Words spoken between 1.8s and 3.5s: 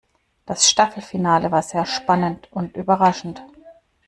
spannend und überraschend.